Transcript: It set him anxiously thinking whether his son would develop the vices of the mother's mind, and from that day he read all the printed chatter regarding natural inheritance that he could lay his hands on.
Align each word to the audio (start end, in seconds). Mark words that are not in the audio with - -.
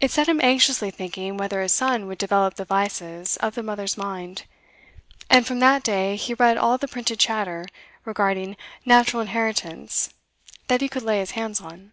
It 0.00 0.10
set 0.10 0.28
him 0.28 0.40
anxiously 0.42 0.90
thinking 0.90 1.36
whether 1.36 1.60
his 1.60 1.74
son 1.74 2.06
would 2.06 2.16
develop 2.16 2.54
the 2.54 2.64
vices 2.64 3.36
of 3.36 3.54
the 3.54 3.62
mother's 3.62 3.94
mind, 3.98 4.46
and 5.28 5.46
from 5.46 5.58
that 5.60 5.82
day 5.82 6.16
he 6.16 6.32
read 6.32 6.56
all 6.56 6.78
the 6.78 6.88
printed 6.88 7.20
chatter 7.20 7.66
regarding 8.06 8.56
natural 8.86 9.20
inheritance 9.20 10.14
that 10.68 10.80
he 10.80 10.88
could 10.88 11.02
lay 11.02 11.18
his 11.18 11.32
hands 11.32 11.60
on. 11.60 11.92